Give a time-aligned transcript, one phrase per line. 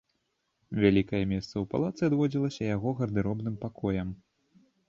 [0.83, 4.09] Вялікае месца ў палацы адводзілася яго гардэробным пакоям.